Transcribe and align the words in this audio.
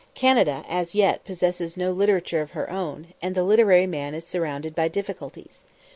Canada 0.15 0.65
as 0.67 0.95
yet 0.95 1.23
possesses 1.25 1.77
no 1.77 1.91
literature 1.91 2.41
of 2.41 2.53
her 2.57 2.71
own, 2.71 3.09
and 3.21 3.35
the 3.35 3.43
literary 3.43 3.85
man 3.85 4.15
is 4.15 4.25
surrounded 4.25 4.73
by 4.73 4.87
difficulties. 4.87 5.63